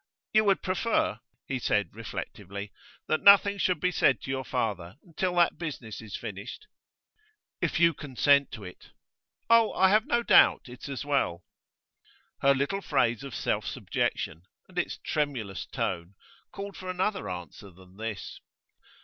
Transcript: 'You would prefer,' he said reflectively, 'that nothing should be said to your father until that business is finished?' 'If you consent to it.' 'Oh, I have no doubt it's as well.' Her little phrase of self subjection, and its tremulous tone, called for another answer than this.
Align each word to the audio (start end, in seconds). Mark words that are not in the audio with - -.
'You 0.33 0.45
would 0.45 0.63
prefer,' 0.63 1.19
he 1.47 1.59
said 1.59 1.89
reflectively, 1.93 2.71
'that 3.07 3.21
nothing 3.21 3.59
should 3.59 3.79
be 3.79 3.91
said 3.91 4.19
to 4.21 4.31
your 4.31 4.43
father 4.43 4.95
until 5.03 5.35
that 5.35 5.59
business 5.59 6.01
is 6.01 6.15
finished?' 6.17 6.65
'If 7.61 7.79
you 7.79 7.93
consent 7.93 8.49
to 8.53 8.63
it.' 8.63 8.89
'Oh, 9.47 9.73
I 9.73 9.89
have 9.91 10.07
no 10.07 10.23
doubt 10.23 10.63
it's 10.67 10.89
as 10.89 11.05
well.' 11.05 11.43
Her 12.41 12.55
little 12.55 12.81
phrase 12.81 13.23
of 13.23 13.35
self 13.35 13.67
subjection, 13.67 14.47
and 14.67 14.79
its 14.79 14.97
tremulous 14.97 15.67
tone, 15.67 16.15
called 16.51 16.75
for 16.75 16.89
another 16.89 17.29
answer 17.29 17.69
than 17.69 17.97
this. 17.97 18.39